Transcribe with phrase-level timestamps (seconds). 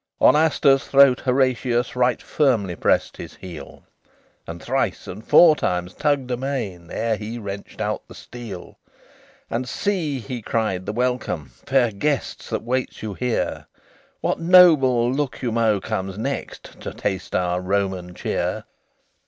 [0.17, 3.83] XLVII On Astur's throat Horatius Right firmly pressed his heel,
[4.47, 8.79] And thrice and four times tugged amain, Ere he wrenched out the steel.
[9.47, 13.67] "And see," he cried, "the welcome, Fair guests, that waits you here!
[14.21, 18.63] What noble Lucomo comes next To taste our Roman cheer?"